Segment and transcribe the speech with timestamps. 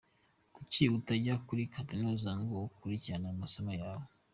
[0.55, 4.05] Kuki utajya kuri kaminuza ngo ukurikire amasomo yawe?